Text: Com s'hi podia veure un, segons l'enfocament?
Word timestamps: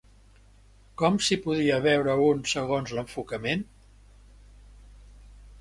Com 1.01 1.19
s'hi 1.25 1.37
podia 1.43 1.77
veure 1.83 2.15
un, 2.29 2.41
segons 2.53 2.97
l'enfocament? 3.01 3.65